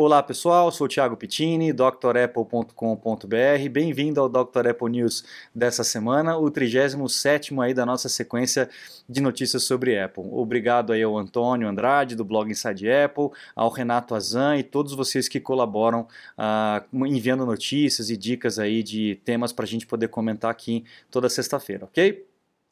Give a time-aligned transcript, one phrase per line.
[0.00, 3.68] Olá pessoal, sou o Thiago Pittini, drapple.com.br.
[3.68, 4.68] Bem-vindo ao Dr.
[4.68, 8.70] Apple News dessa semana, o 37º aí da nossa sequência
[9.08, 10.22] de notícias sobre Apple.
[10.30, 15.26] Obrigado aí ao Antônio Andrade do blog Inside Apple, ao Renato Azan e todos vocês
[15.28, 16.06] que colaboram
[16.38, 21.28] uh, enviando notícias e dicas aí de temas para a gente poder comentar aqui toda
[21.28, 22.24] sexta-feira, ok?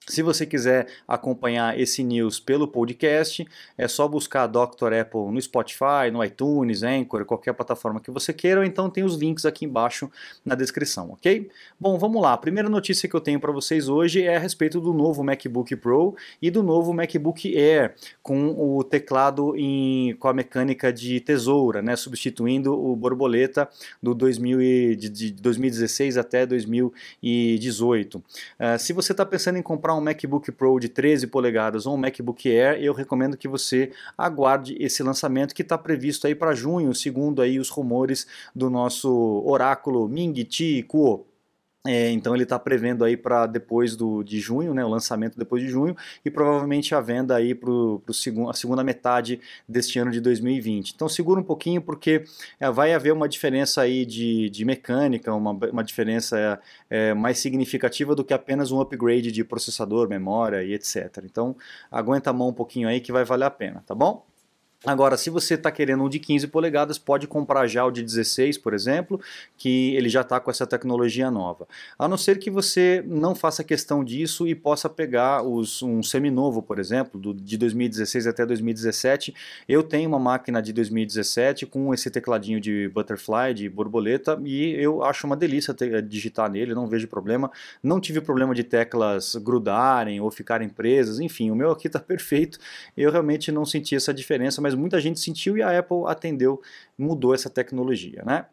[0.09, 3.45] Se você quiser acompanhar esse news pelo podcast,
[3.77, 4.93] é só buscar Dr.
[5.01, 9.17] Apple no Spotify, no iTunes, Anchor, qualquer plataforma que você queira, ou então tem os
[9.17, 10.09] links aqui embaixo
[10.45, 11.51] na descrição, ok?
[11.79, 12.35] Bom, vamos lá.
[12.35, 15.75] A primeira notícia que eu tenho para vocês hoje é a respeito do novo MacBook
[15.75, 21.83] Pro e do novo MacBook Air, com o teclado em, com a mecânica de tesoura,
[21.83, 23.69] né, substituindo o borboleta
[24.01, 28.19] do 2000 e, de, de 2016 até 2018.
[28.19, 28.23] Uh,
[28.79, 32.49] se você está pensando em comprar um MacBook Pro de 13 polegadas ou um MacBook
[32.49, 37.43] Air, eu recomendo que você aguarde esse lançamento que está previsto aí para junho, segundo
[37.43, 41.27] aí os rumores do nosso oráculo Ming Chi Kuo.
[41.87, 45.63] É, então ele está prevendo aí para depois do, de junho, né, o lançamento depois
[45.63, 47.71] de junho e provavelmente a venda aí para
[48.51, 50.93] a segunda metade deste ano de 2020.
[50.95, 52.25] Então segura um pouquinho porque
[52.59, 58.15] é, vai haver uma diferença aí de, de mecânica, uma, uma diferença é, mais significativa
[58.15, 61.23] do que apenas um upgrade de processador, memória e etc.
[61.25, 61.57] Então
[61.91, 64.25] aguenta a mão um pouquinho aí que vai valer a pena, tá bom?
[64.85, 68.59] Agora, se você está querendo um de 15 polegadas, pode comprar já o de 16,
[68.59, 69.21] por exemplo,
[69.57, 71.67] que ele já está com essa tecnologia nova.
[71.99, 76.63] A não ser que você não faça questão disso e possa pegar os, um seminovo,
[76.63, 79.35] por exemplo, do, de 2016 até 2017.
[79.69, 85.03] Eu tenho uma máquina de 2017 com esse tecladinho de butterfly, de borboleta, e eu
[85.03, 87.51] acho uma delícia ter, digitar nele, não vejo problema.
[87.83, 92.59] Não tive problema de teclas grudarem ou ficarem presas, enfim, o meu aqui está perfeito.
[92.97, 96.61] Eu realmente não senti essa diferença, mas muita gente sentiu e a Apple atendeu,
[96.99, 98.47] mudou essa tecnologia, né?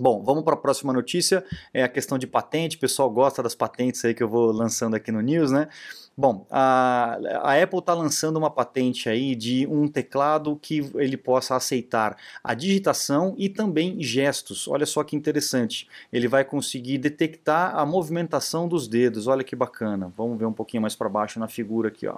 [0.00, 1.44] Bom, vamos para a próxima notícia,
[1.74, 4.96] é a questão de patente, o pessoal gosta das patentes aí que eu vou lançando
[4.96, 5.68] aqui no News, né?
[6.16, 11.54] Bom, a, a Apple está lançando uma patente aí de um teclado que ele possa
[11.54, 14.66] aceitar a digitação e também gestos.
[14.66, 15.86] Olha só que interessante.
[16.10, 19.26] Ele vai conseguir detectar a movimentação dos dedos.
[19.26, 20.10] Olha que bacana.
[20.16, 22.16] Vamos ver um pouquinho mais para baixo na figura aqui, ó.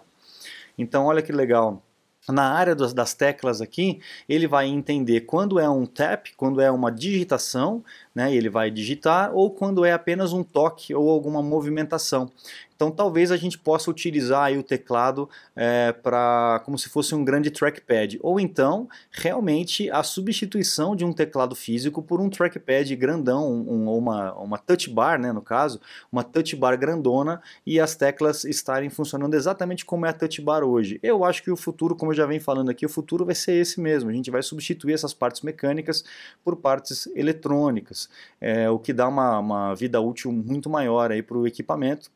[0.76, 1.82] Então, olha que legal
[2.28, 6.90] na área das, teclas aqui, ele vai entender quando é um tap, quando é uma
[6.90, 12.30] digitação, né, ele vai digitar, ou quando é apenas um toque ou alguma movimentação.
[12.76, 17.50] Então talvez a gente possa utilizar o teclado é, para como se fosse um grande
[17.50, 23.96] trackpad, ou então realmente a substituição de um teclado físico por um trackpad grandão, um,
[23.96, 25.80] uma, uma touch bar, né, no caso,
[26.10, 30.64] uma touch bar grandona e as teclas estarem funcionando exatamente como é a touch bar
[30.64, 30.98] hoje.
[31.02, 33.52] Eu acho que o futuro, como eu já venho falando aqui, o futuro vai ser
[33.52, 34.10] esse mesmo.
[34.10, 36.04] A gente vai substituir essas partes mecânicas
[36.42, 38.03] por partes eletrônicas,
[38.40, 42.10] é, o que dá uma, uma vida útil muito maior para o equipamento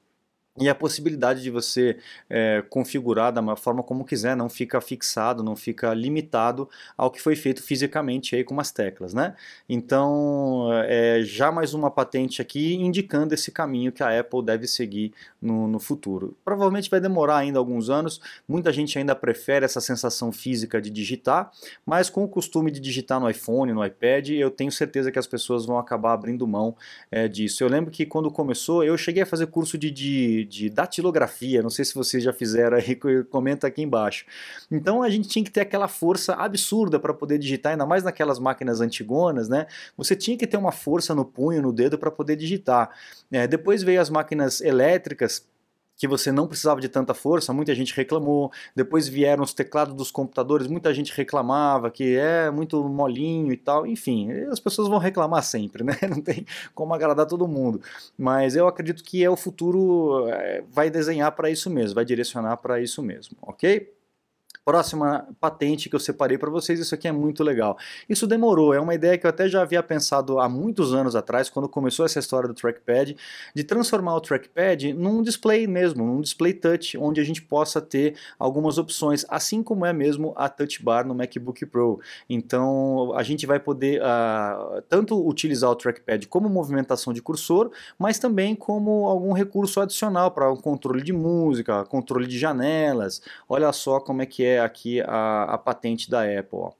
[0.61, 1.97] e a possibilidade de você
[2.29, 7.37] é, configurar da forma como quiser, não fica fixado, não fica limitado ao que foi
[7.37, 9.35] feito fisicamente aí com umas teclas, né?
[9.69, 15.13] Então, é, já mais uma patente aqui indicando esse caminho que a Apple deve seguir
[15.41, 16.37] no, no futuro.
[16.45, 21.51] Provavelmente vai demorar ainda alguns anos, muita gente ainda prefere essa sensação física de digitar,
[21.85, 25.27] mas com o costume de digitar no iPhone, no iPad, eu tenho certeza que as
[25.27, 26.77] pessoas vão acabar abrindo mão
[27.11, 27.63] é, disso.
[27.63, 31.71] Eu lembro que quando começou, eu cheguei a fazer curso de, de de datilografia, não
[31.71, 32.97] sei se vocês já fizeram aí,
[33.31, 34.25] comenta aqui embaixo.
[34.71, 38.39] Então a gente tinha que ter aquela força absurda para poder digitar, ainda mais naquelas
[38.39, 39.67] máquinas antigonas, né?
[39.97, 42.91] Você tinha que ter uma força no punho, no dedo para poder digitar.
[43.31, 45.47] É, depois veio as máquinas elétricas,
[45.99, 48.53] que você não precisava de tanta força, muita gente reclamou.
[48.75, 53.85] Depois vieram os teclados dos computadores, muita gente reclamava que é muito molinho e tal.
[53.85, 55.99] Enfim, as pessoas vão reclamar sempre, né?
[56.09, 57.83] Não tem como agradar todo mundo.
[58.17, 62.57] Mas eu acredito que é o futuro é, vai desenhar para isso mesmo, vai direcionar
[62.59, 63.98] para isso mesmo, ok?
[64.69, 67.79] Próxima patente que eu separei para vocês, isso aqui é muito legal.
[68.07, 71.49] Isso demorou, é uma ideia que eu até já havia pensado há muitos anos atrás,
[71.49, 73.17] quando começou essa história do trackpad,
[73.55, 78.17] de transformar o trackpad num display mesmo, num display touch, onde a gente possa ter
[78.39, 81.99] algumas opções, assim como é mesmo a touch bar no MacBook Pro.
[82.29, 88.19] Então a gente vai poder uh, tanto utilizar o trackpad como movimentação de cursor, mas
[88.19, 93.23] também como algum recurso adicional para um controle de música, controle de janelas.
[93.49, 96.59] Olha só como é que é aqui a, a patente da Apple.
[96.59, 96.73] Ó.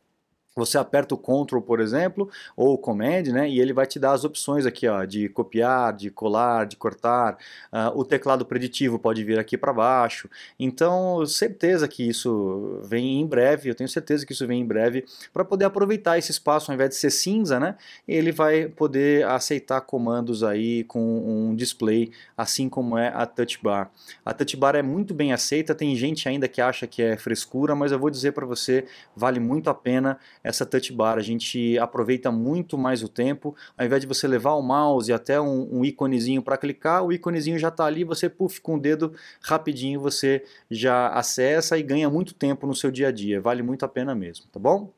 [0.59, 4.13] você aperta o Ctrl, por exemplo, ou o Command, né, e ele vai te dar
[4.13, 7.39] as opções aqui, ó, de copiar, de colar, de cortar.
[7.73, 10.29] Uh, o teclado preditivo pode vir aqui para baixo.
[10.59, 13.71] Então, certeza que isso vem em breve.
[13.71, 16.91] Eu tenho certeza que isso vem em breve para poder aproveitar esse espaço, ao invés
[16.91, 17.77] de ser cinza, né,
[18.07, 23.91] ele vai poder aceitar comandos aí com um display, assim como é a Touch Bar.
[24.25, 25.75] A Touch Bar é muito bem aceita.
[25.75, 29.39] Tem gente ainda que acha que é frescura, mas eu vou dizer para você, vale
[29.41, 31.19] muito a pena essa touch bar.
[31.19, 33.55] A gente aproveita muito mais o tempo.
[33.77, 37.59] Ao invés de você levar o mouse até um, um íconezinho para clicar, o íconezinho
[37.59, 39.13] já está ali, você puff com o dedo
[39.43, 43.41] rapidinho você já acessa e ganha muito tempo no seu dia a dia.
[43.41, 44.98] Vale muito a pena mesmo, tá bom?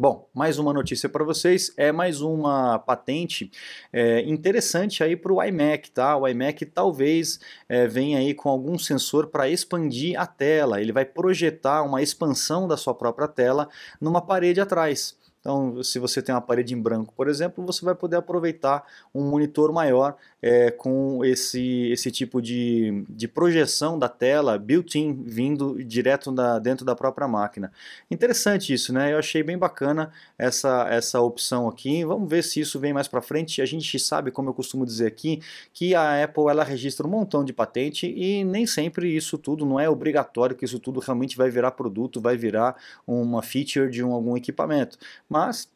[0.00, 3.50] Bom, mais uma notícia para vocês, é mais uma patente
[3.92, 6.16] é, interessante aí para o iMac, tá?
[6.16, 7.38] O iMac talvez
[7.68, 12.66] é, venha aí com algum sensor para expandir a tela, ele vai projetar uma expansão
[12.66, 13.68] da sua própria tela
[14.00, 15.18] numa parede atrás.
[15.40, 18.84] Então, se você tem uma parede em branco, por exemplo, você vai poder aproveitar
[19.14, 25.82] um monitor maior é, com esse, esse tipo de, de projeção da tela built-in vindo
[25.82, 27.72] direto da, dentro da própria máquina.
[28.10, 29.14] Interessante isso, né?
[29.14, 32.04] Eu achei bem bacana essa, essa opção aqui.
[32.04, 33.62] Vamos ver se isso vem mais para frente.
[33.62, 35.40] A gente sabe, como eu costumo dizer aqui,
[35.72, 39.80] que a Apple ela registra um montão de patente e nem sempre isso tudo não
[39.80, 42.76] é obrigatório que isso tudo realmente vai virar produto, vai virar
[43.06, 44.98] uma feature de um, algum equipamento
[45.30, 45.70] mas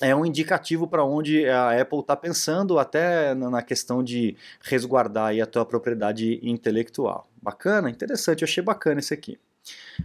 [0.00, 5.46] é um indicativo para onde a Apple está pensando até na questão de resguardar a
[5.46, 7.28] tua propriedade intelectual.
[7.42, 9.38] Bacana, interessante, eu achei bacana esse aqui.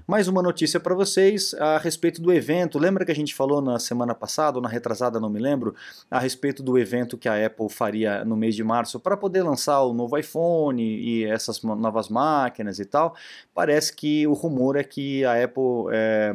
[0.06, 2.78] Mais uma notícia para vocês a respeito do evento.
[2.78, 5.76] Lembra que a gente falou na semana passada, ou na retrasada, não me lembro,
[6.10, 9.82] a respeito do evento que a Apple faria no mês de março para poder lançar
[9.84, 13.16] o novo iPhone e essas novas máquinas e tal?
[13.54, 16.34] Parece que o rumor é que a Apple é,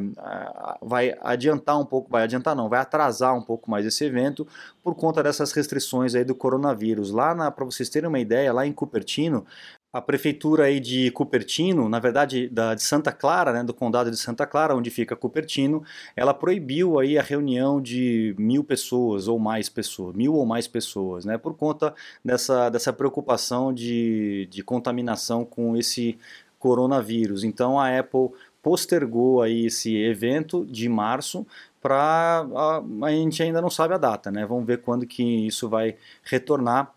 [0.83, 4.47] vai adiantar um pouco, vai adiantar não, vai atrasar um pouco mais esse evento
[4.83, 7.11] por conta dessas restrições aí do coronavírus.
[7.11, 9.47] Lá, para vocês terem uma ideia, lá em Cupertino,
[9.93, 14.17] a prefeitura aí de Cupertino, na verdade da, de Santa Clara, né, do condado de
[14.17, 15.85] Santa Clara, onde fica Cupertino,
[16.17, 21.27] ela proibiu aí a reunião de mil pessoas ou mais pessoas, mil ou mais pessoas,
[21.27, 21.95] né, por conta
[22.25, 26.19] dessa, dessa preocupação de, de contaminação com esse
[26.59, 27.45] coronavírus.
[27.45, 28.31] Então a Apple
[28.63, 31.47] postergou aí esse evento de março
[31.83, 34.47] para a, a gente ainda não sabe a data, né?
[34.47, 36.95] Vamos ver quando que isso vai retornar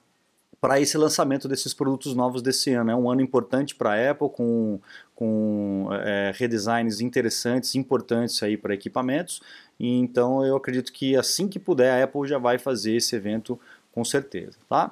[0.65, 2.89] para esse lançamento desses produtos novos desse ano.
[2.89, 4.79] É um ano importante para a Apple, com,
[5.13, 9.43] com é, redesigns interessantes, importantes aí para equipamentos.
[9.79, 13.59] E então eu acredito que assim que puder a Apple já vai fazer esse evento
[13.91, 14.91] com certeza, tá?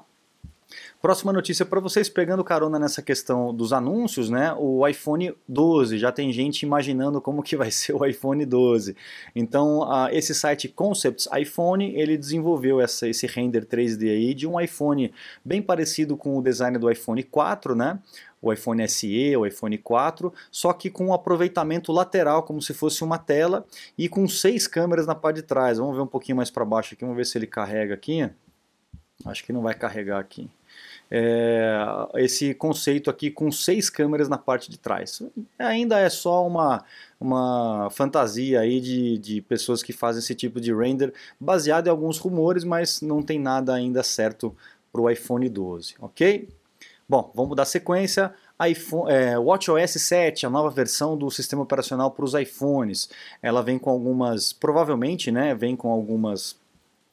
[1.02, 4.54] Próxima notícia para vocês, pegando carona nessa questão dos anúncios, né?
[4.58, 8.96] O iPhone 12, já tem gente imaginando como que vai ser o iPhone 12.
[9.36, 14.60] Então, uh, esse site Concepts iPhone, ele desenvolveu essa, esse render 3D aí de um
[14.60, 18.00] iPhone bem parecido com o design do iPhone 4, né?
[18.44, 23.02] o iPhone SE, o iPhone 4, só que com um aproveitamento lateral, como se fosse
[23.02, 23.66] uma tela,
[23.98, 25.78] e com seis câmeras na parte de trás.
[25.78, 28.30] Vamos ver um pouquinho mais para baixo aqui, vamos ver se ele carrega aqui.
[29.26, 30.50] Acho que não vai carregar aqui
[31.10, 31.78] é,
[32.16, 35.22] esse conceito aqui com seis câmeras na parte de trás.
[35.60, 36.84] Ainda é só uma,
[37.20, 42.18] uma fantasia aí de, de pessoas que fazem esse tipo de render, baseado em alguns
[42.18, 44.56] rumores, mas não tem nada ainda certo
[44.92, 46.48] para o iPhone 12, ok?
[47.08, 48.34] Bom, vamos dar sequência.
[48.66, 53.10] iPhone, é, WatchOS 7, a nova versão do sistema operacional para os iPhones.
[53.42, 56.56] Ela vem com algumas, provavelmente, né, vem com algumas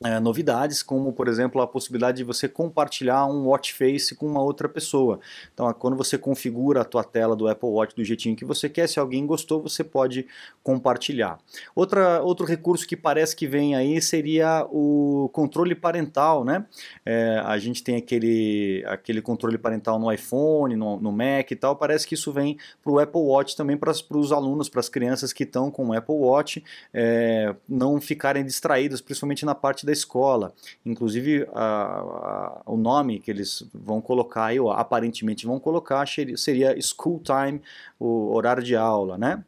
[0.03, 4.43] é, novidades, como por exemplo a possibilidade de você compartilhar um watch face com uma
[4.43, 5.21] outra pessoa.
[5.53, 8.89] Então, quando você configura a tua tela do Apple Watch do jeitinho que você quer,
[8.89, 10.27] se alguém gostou, você pode
[10.63, 11.39] compartilhar.
[11.75, 16.65] Outra, outro recurso que parece que vem aí seria o controle parental, né?
[17.05, 21.77] É, a gente tem aquele, aquele controle parental no iPhone, no, no Mac e tal.
[21.77, 25.31] Parece que isso vem para o Apple Watch também para os alunos, para as crianças
[25.31, 30.53] que estão com o Apple Watch, é, não ficarem distraídas, principalmente na parte da escola.
[30.87, 36.07] Inclusive, a, a, o nome que eles vão colocar, ou aparentemente vão colocar,
[36.37, 37.61] seria School Time,
[37.99, 39.45] o horário de aula, né?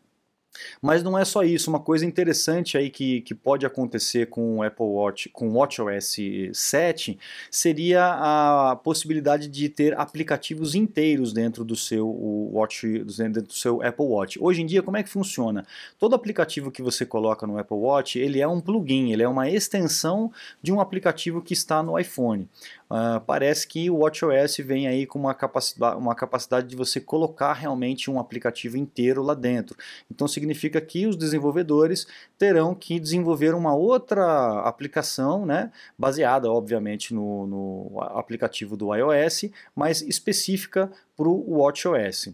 [0.81, 4.63] Mas não é só isso, uma coisa interessante aí que, que pode acontecer com o
[4.63, 6.17] Apple Watch, com o WatchOS
[6.53, 7.19] 7,
[7.51, 12.09] seria a possibilidade de ter aplicativos inteiros dentro do seu
[12.53, 14.39] Watch, dentro do seu Apple Watch.
[14.41, 15.67] Hoje em dia, como é que funciona?
[15.99, 19.49] Todo aplicativo que você coloca no Apple Watch, ele é um plugin, ele é uma
[19.49, 20.31] extensão
[20.63, 22.49] de um aplicativo que está no iPhone.
[22.93, 27.55] Uh, parece que o WatchOS vem aí com uma capacidade, uma capacidade de você colocar
[27.55, 29.75] realmente um aplicativo inteiro lá dentro.
[30.11, 32.07] Então, significa que os desenvolvedores
[32.37, 39.45] terão que desenvolver uma outra aplicação, né, baseada, obviamente, no, no aplicativo do iOS,
[39.75, 42.31] mas específica para o WatchOS.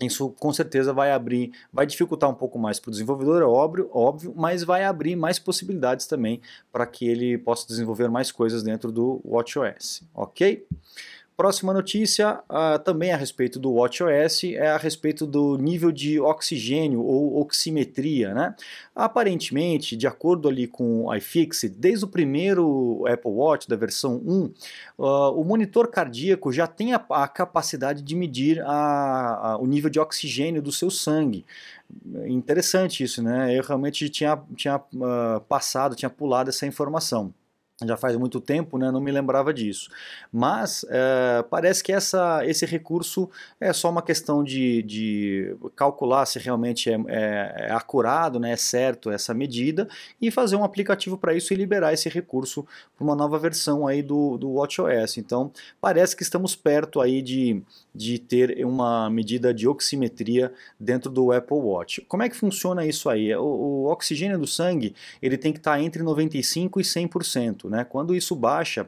[0.00, 3.88] Isso com certeza vai abrir, vai dificultar um pouco mais para o desenvolvedor, é óbvio,
[3.92, 6.40] óbvio, mas vai abrir mais possibilidades também
[6.72, 10.66] para que ele possa desenvolver mais coisas dentro do WatchOS, ok?
[11.42, 17.02] Próxima notícia, uh, também a respeito do WatchOS, é a respeito do nível de oxigênio
[17.02, 18.32] ou oximetria.
[18.32, 18.54] Né?
[18.94, 24.44] Aparentemente, de acordo ali com o iFixit, desde o primeiro Apple Watch da versão 1,
[24.96, 29.66] uh, ah, o monitor cardíaco já tem a, a capacidade de medir a, a, o
[29.66, 31.44] nível de oxigênio do seu sangue.
[32.28, 33.52] Interessante isso, né?
[33.52, 37.34] Eu realmente tinha, tinha uh, passado, tinha pulado essa informação
[37.86, 39.90] já faz muito tempo, né, não me lembrava disso.
[40.32, 43.28] Mas é, parece que essa, esse recurso
[43.60, 48.56] é só uma questão de, de calcular se realmente é, é, é, acurado, né, é
[48.56, 49.88] certo essa medida,
[50.20, 54.02] e fazer um aplicativo para isso e liberar esse recurso para uma nova versão aí
[54.02, 55.18] do, do WatchOS.
[55.18, 57.62] Então parece que estamos perto aí de,
[57.94, 62.00] de ter uma medida de oximetria dentro do Apple Watch.
[62.02, 63.34] Como é que funciona isso aí?
[63.34, 67.68] O, o oxigênio do sangue ele tem que estar entre 95% e 100%.
[67.72, 67.84] Né?
[67.84, 68.86] Quando isso baixa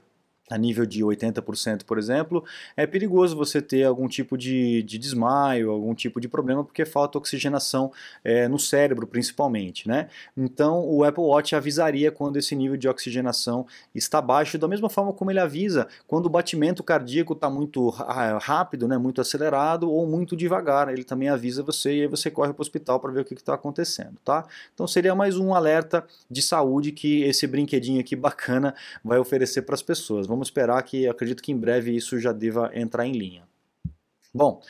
[0.51, 2.45] a nível de 80%, por exemplo,
[2.77, 7.17] é perigoso você ter algum tipo de, de desmaio, algum tipo de problema, porque falta
[7.17, 7.91] oxigenação
[8.23, 9.89] é, no cérebro, principalmente.
[9.89, 10.09] Né?
[10.37, 15.15] Então, o Apple Watch avisaria quando esse nível de oxigenação está baixo, da mesma forma
[15.15, 20.37] como ele avisa quando o batimento cardíaco está muito rápido, né, muito acelerado ou muito
[20.37, 20.89] devagar.
[20.91, 23.33] Ele também avisa você e aí você corre para o hospital para ver o que
[23.33, 24.17] está acontecendo.
[24.23, 24.47] Tá?
[24.75, 29.75] Então, seria mais um alerta de saúde que esse brinquedinho aqui bacana vai oferecer para
[29.75, 30.27] as pessoas.
[30.35, 33.45] Vamos esperar que acredito que em breve isso já deva entrar em linha.
[34.35, 34.61] Bom,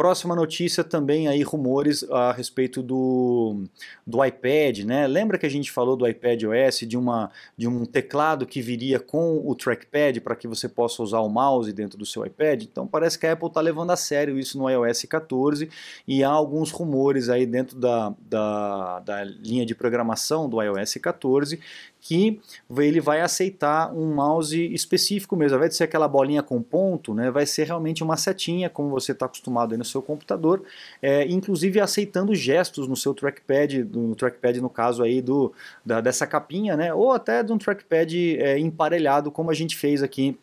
[0.00, 3.64] Próxima notícia também aí rumores a respeito do,
[4.06, 5.06] do iPad, né?
[5.06, 8.98] Lembra que a gente falou do iPad OS de uma de um teclado que viria
[8.98, 12.62] com o trackpad para que você possa usar o mouse dentro do seu iPad?
[12.62, 15.68] Então parece que a Apple está levando a sério isso no iOS 14
[16.08, 21.60] e há alguns rumores aí dentro da, da, da linha de programação do iOS 14
[22.00, 22.40] que
[22.78, 27.12] ele vai aceitar um mouse específico mesmo, ao invés de ser aquela bolinha com ponto,
[27.14, 30.62] né, vai ser realmente uma setinha, como você está acostumado no seu computador,
[31.02, 35.52] é, inclusive aceitando gestos no seu trackpad, no trackpad no caso aí do,
[35.84, 40.02] da, dessa capinha, né, ou até de um trackpad é, emparelhado, como a gente fez
[40.02, 40.38] aqui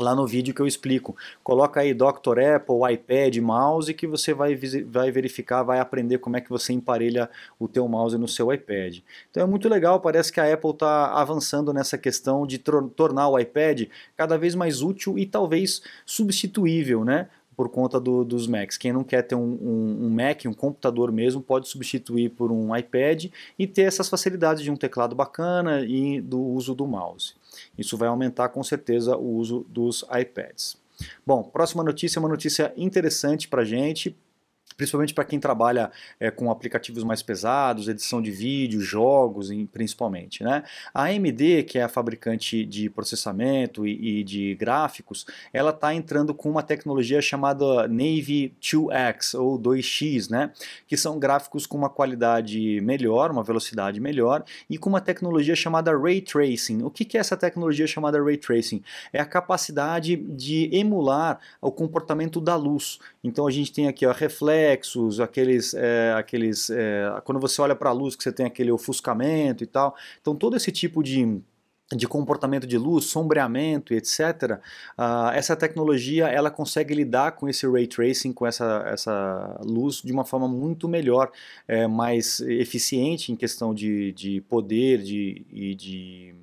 [0.00, 1.16] lá no vídeo que eu explico.
[1.42, 2.38] Coloca aí Dr.
[2.56, 7.28] Apple, iPad, mouse que você vai, vai verificar, vai aprender como é que você emparelha
[7.58, 8.98] o teu mouse no seu iPad.
[9.30, 13.38] Então é muito legal, parece que a Apple está avançando nessa questão de tornar o
[13.38, 13.82] iPad
[14.16, 17.28] cada vez mais útil e talvez substituível, né?
[17.58, 18.76] por conta do, dos Macs.
[18.76, 22.74] Quem não quer ter um, um, um, Mac, um computador mesmo, pode substituir por um
[22.76, 23.24] iPad
[23.58, 27.34] e ter essas facilidades de um teclado bacana e do uso do mouse.
[27.76, 30.76] Isso vai aumentar com certeza o uso dos iPads.
[31.26, 34.16] Bom, próxima notícia é uma notícia interessante para a gente,
[34.78, 40.44] principalmente para quem trabalha é, com aplicativos mais pesados, edição de vídeo, jogos, principalmente.
[40.44, 40.62] Né?
[40.94, 46.32] A AMD, que é a fabricante de processamento e, e de gráficos, ela está entrando
[46.32, 50.52] com uma tecnologia chamada Navy 2X ou 2X, né?
[50.86, 55.96] que são gráficos com uma qualidade melhor, uma velocidade melhor e com uma tecnologia chamada
[55.98, 56.82] Ray Tracing.
[56.84, 58.80] O que, que é essa tecnologia chamada Ray Tracing?
[59.12, 63.00] É a capacidade de emular o comportamento da luz.
[63.24, 67.74] Então a gente tem aqui ó, reflexo, reflexos, aqueles, é, aqueles é, quando você olha
[67.74, 69.94] para a luz que você tem aquele ofuscamento e tal.
[70.20, 71.40] Então todo esse tipo de
[71.96, 74.20] de comportamento de luz, sombreamento etc.
[74.20, 74.60] Uh,
[74.98, 80.12] ah, essa tecnologia ela consegue lidar com esse ray tracing, com essa, essa luz de
[80.12, 81.32] uma forma muito melhor,
[81.66, 86.34] é, mais eficiente em questão de, de poder de, e de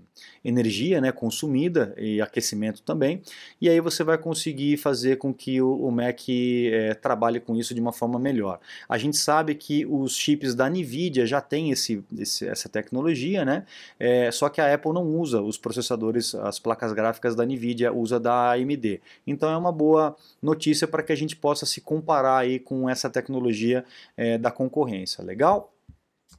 [0.46, 3.22] energia né, consumida e aquecimento também,
[3.60, 7.82] e aí você vai conseguir fazer com que o, Mac é, trabalhe com isso de
[7.82, 8.60] uma forma melhor.
[8.88, 13.66] A gente sabe que os chips da NVIDIA já têm esse, esse essa tecnologia, né?
[14.00, 18.20] É, só que a Apple não usa os processadores, as placas gráficas da NVIDIA, usa
[18.20, 19.02] da AMD.
[19.26, 23.10] Então é uma boa notícia para que a gente possa se comparar aí com essa
[23.10, 23.84] tecnologia
[24.16, 25.24] é, da concorrência.
[25.24, 25.72] Legal?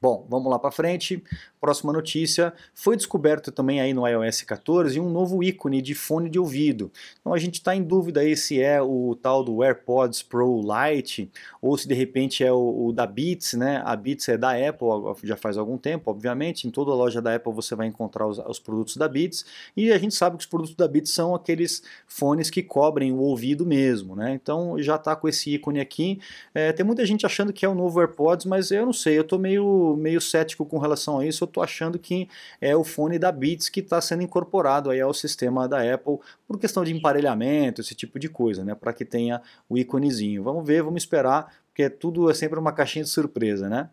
[0.01, 1.23] Bom, vamos lá para frente.
[1.67, 6.39] Próxima notícia, foi descoberto também aí no iOS 14 um novo ícone de fone de
[6.39, 6.89] ouvido.
[7.19, 11.29] Então a gente está em dúvida aí se é o tal do AirPods Pro Lite
[11.61, 13.81] ou se de repente é o, o, da Beats, né?
[13.83, 14.87] A Beats é da Apple
[15.23, 16.69] já faz algum tempo, obviamente.
[16.69, 19.45] Em toda loja da Apple você vai encontrar os, os produtos da Beats
[19.75, 23.17] e a gente sabe que os produtos da Beats são aqueles fones que cobrem o
[23.17, 24.31] ouvido mesmo, né?
[24.41, 26.17] Então já está com esse ícone aqui.
[26.53, 29.23] É, tem muita gente achando que é o novo AirPods, mas eu não sei, eu
[29.23, 33.31] estou meio, meio cético com relação a isso eu achando que é o fone da
[33.31, 37.95] Beats que está sendo incorporado aí ao sistema da Apple por questão de emparelhamento, esse
[37.95, 38.75] tipo de coisa, né?
[38.75, 40.43] Para que tenha o íconezinho.
[40.43, 43.89] Vamos ver, vamos esperar, porque tudo é sempre uma caixinha de surpresa, né?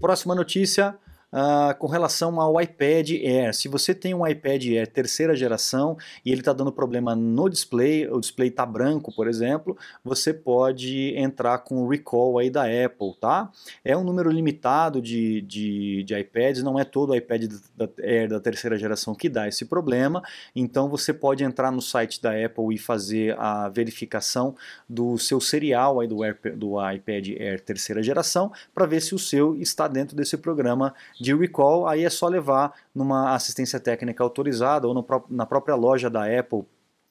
[0.00, 0.96] Próxima notícia.
[1.36, 3.52] Uh, com relação ao iPad Air.
[3.52, 8.08] Se você tem um iPad Air terceira geração e ele está dando problema no display,
[8.08, 13.14] o display está branco, por exemplo, você pode entrar com o recall aí da Apple,
[13.20, 13.50] tá?
[13.84, 17.44] É um número limitado de, de, de iPads, não é todo o iPad
[17.76, 20.22] da, Air da terceira geração que dá esse problema,
[20.54, 24.56] então você pode entrar no site da Apple e fazer a verificação
[24.88, 29.18] do seu serial aí do, Air, do iPad Air terceira geração para ver se o
[29.18, 30.94] seu está dentro desse programa
[31.25, 36.10] de recall, aí é só levar numa assistência técnica autorizada ou no, na própria loja
[36.10, 36.64] da Apple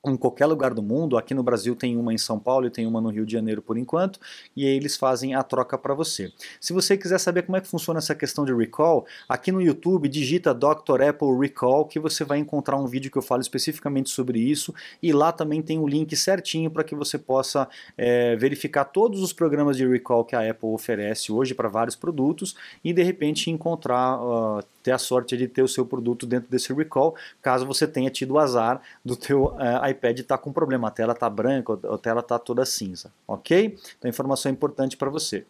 [0.05, 1.17] em qualquer lugar do mundo.
[1.17, 3.62] Aqui no Brasil tem uma em São Paulo e tem uma no Rio de Janeiro
[3.62, 4.19] por enquanto,
[4.55, 6.31] e aí eles fazem a troca para você.
[6.59, 10.07] Se você quiser saber como é que funciona essa questão de recall, aqui no YouTube
[10.07, 11.01] digita Dr.
[11.09, 15.12] Apple Recall que você vai encontrar um vídeo que eu falo especificamente sobre isso, e
[15.12, 19.33] lá também tem o um link certinho para que você possa é, verificar todos os
[19.33, 24.19] programas de recall que a Apple oferece hoje para vários produtos e de repente encontrar
[24.19, 28.12] uh, ter a sorte de ter o seu produto dentro desse recall, caso você tenha
[28.12, 31.74] tido o azar do teu uh, iPad estar tá com problema, a tela está branca,
[31.74, 33.75] a tela está toda cinza, ok?
[33.98, 35.44] Então informação importante para você.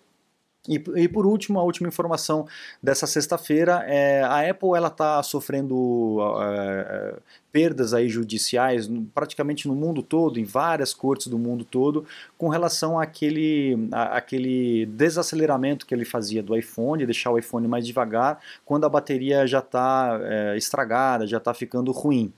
[0.67, 2.48] E, e, por último, a última informação
[2.81, 7.15] dessa sexta-feira é a Apple ela está sofrendo é,
[7.51, 12.05] perdas aí judiciais praticamente no mundo todo, em várias cortes do mundo todo,
[12.38, 18.39] com relação àquele, àquele desaceleramento que ele fazia do iPhone, deixar o iPhone mais devagar
[18.65, 22.34] quando a bateria já está é, estragada, já está ficando ruim.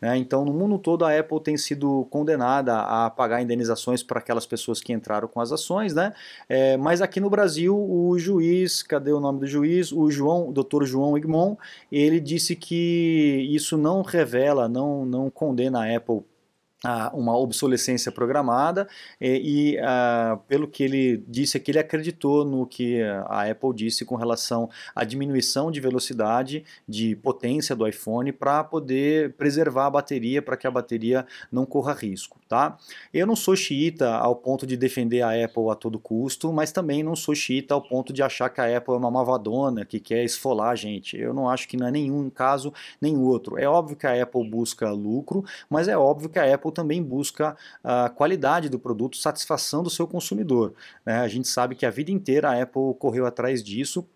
[0.00, 0.16] Né?
[0.16, 4.80] Então, no mundo todo, a Apple tem sido condenada a pagar indenizações para aquelas pessoas
[4.80, 6.12] que entraram com as ações, né?
[6.48, 9.92] É, mas aqui no Brasil, o juiz, cadê o nome do juiz?
[9.92, 10.84] O João, o Dr.
[10.84, 11.56] João Igmon,
[11.92, 16.22] ele disse que isso não revela, não, não condena a Apple
[17.12, 18.88] uma obsolescência programada
[19.20, 23.74] e, e uh, pelo que ele disse é que ele acreditou no que a Apple
[23.74, 29.90] disse com relação à diminuição de velocidade de potência do iPhone para poder preservar a
[29.90, 32.78] bateria para que a bateria não corra risco, tá?
[33.12, 37.02] Eu não sou xiita ao ponto de defender a Apple a todo custo, mas também
[37.02, 40.24] não sou xiita ao ponto de achar que a Apple é uma malvadona que quer
[40.24, 41.16] esfolar a gente.
[41.16, 43.58] Eu não acho que não é nenhum caso nem outro.
[43.58, 47.56] É óbvio que a Apple busca lucro, mas é óbvio que a Apple Também busca
[47.82, 50.74] a qualidade do produto, satisfação do seu consumidor.
[51.04, 51.18] Né?
[51.20, 54.06] A gente sabe que a vida inteira a Apple correu atrás disso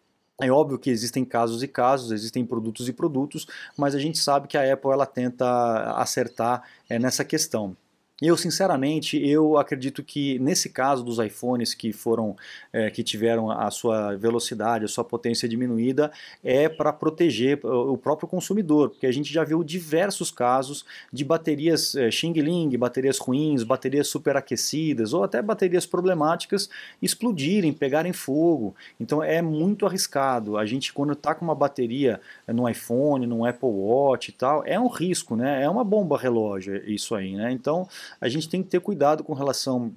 [0.40, 4.48] é óbvio que existem casos e casos, existem produtos e produtos, mas a gente sabe
[4.48, 7.76] que a Apple ela tenta acertar é, nessa questão.
[8.22, 12.36] Eu, sinceramente, eu acredito que nesse caso dos iPhones que foram,
[12.72, 18.28] é, que tiveram a sua velocidade, a sua potência diminuída, é para proteger o próprio
[18.28, 23.64] consumidor, porque a gente já viu diversos casos de baterias é, Xing Ling, baterias ruins,
[23.64, 26.70] baterias superaquecidas ou até baterias problemáticas
[27.02, 28.76] explodirem, pegarem fogo.
[29.00, 30.56] Então é muito arriscado.
[30.56, 34.78] A gente, quando está com uma bateria no iPhone, no Apple Watch e tal, é
[34.78, 35.64] um risco, né?
[35.64, 37.50] É uma bomba relógio isso aí, né?
[37.50, 37.88] Então
[38.20, 39.94] a gente tem que ter cuidado com relação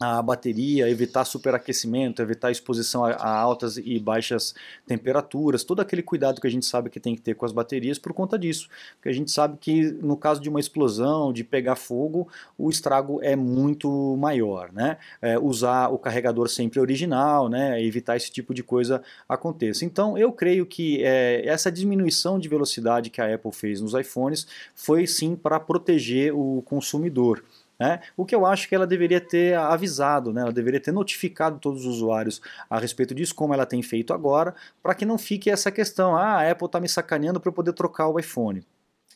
[0.00, 4.54] a bateria, evitar superaquecimento, evitar exposição a, a, altas e baixas
[4.86, 7.98] temperaturas, todo aquele cuidado que a gente sabe que tem que ter com as baterias
[7.98, 8.68] por conta disso.
[8.94, 13.20] Porque a gente sabe que no caso de uma explosão, de pegar fogo, o estrago
[13.22, 14.70] é muito maior.
[14.72, 14.98] Né?
[15.20, 17.82] É, usar o carregador sempre original, né?
[17.82, 19.84] evitar esse tipo de coisa aconteça.
[19.84, 24.46] Então eu creio que é, essa diminuição de velocidade que a Apple fez nos iPhones
[24.74, 27.42] foi sim para proteger o consumidor.
[27.78, 28.00] Né?
[28.16, 30.40] O que eu acho que ela deveria ter avisado, né?
[30.40, 34.54] ela deveria ter notificado todos os usuários a respeito disso, como ela tem feito agora,
[34.82, 37.72] para que não fique essa questão, ah, a Apple está me sacaneando para eu poder
[37.72, 38.66] trocar o iPhone.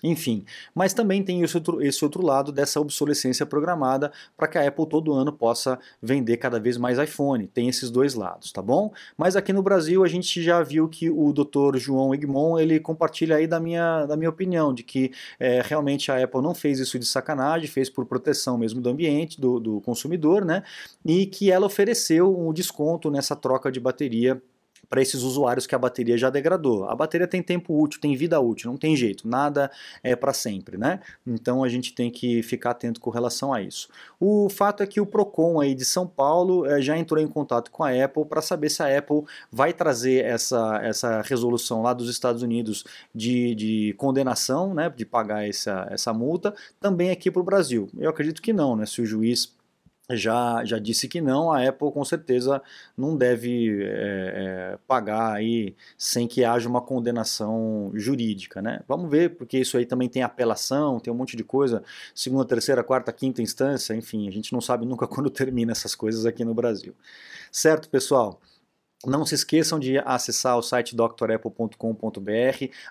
[0.02, 4.66] Enfim, mas também tem esse outro, esse outro lado dessa obsolescência programada para que a
[4.66, 7.46] Apple todo ano possa vender cada vez mais iPhone.
[7.46, 8.92] Tem esses dois lados, tá bom?
[9.16, 11.76] Mas aqui no Brasil a gente já viu que o Dr.
[11.76, 16.22] João Egmont ele compartilha aí da minha, da minha opinião, de que é, realmente a
[16.22, 20.44] Apple não fez isso de sacanagem, fez por proteção mesmo do ambiente, do, do consumidor,
[20.44, 20.64] né?
[21.04, 24.42] E que ela ofereceu um desconto nessa troca de bateria
[24.92, 26.84] para esses usuários que a bateria já degradou.
[26.84, 29.70] A bateria tem tempo útil, tem vida útil, não tem jeito, nada
[30.02, 31.00] é para sempre, né?
[31.26, 33.88] Então a gente tem que ficar atento com relação a isso.
[34.20, 37.70] O fato é que o Procon aí de São Paulo é, já entrou em contato
[37.70, 42.10] com a Apple para saber se a Apple vai trazer essa, essa resolução lá dos
[42.10, 47.44] Estados Unidos de, de condenação, né, de pagar essa, essa multa, também aqui para o
[47.44, 47.88] Brasil.
[47.96, 48.84] Eu acredito que não, né?
[48.84, 49.54] Se o juiz
[50.10, 52.60] já, já disse que não, a Apple com certeza
[52.96, 58.80] não deve é, é, pagar aí sem que haja uma condenação jurídica, né?
[58.88, 61.82] Vamos ver, porque isso aí também tem apelação, tem um monte de coisa,
[62.14, 66.26] segunda, terceira, quarta, quinta instância, enfim, a gente não sabe nunca quando termina essas coisas
[66.26, 66.94] aqui no Brasil.
[67.50, 68.40] Certo, pessoal?
[69.04, 71.76] Não se esqueçam de acessar o site drapple.com.br.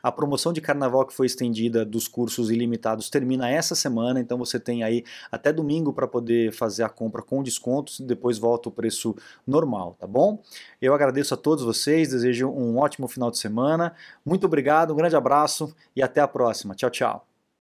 [0.04, 4.60] A promoção de carnaval que foi estendida dos cursos ilimitados termina essa semana, então você
[4.60, 9.16] tem aí até domingo para poder fazer a compra com descontos depois volta o preço
[9.46, 10.42] normal, tá bom?
[10.82, 13.94] Eu agradeço a todos vocês, desejo um ótimo final de semana.
[14.26, 16.76] Muito obrigado, um grande abraço e até a próxima.
[16.76, 17.31] Tchau, tchau.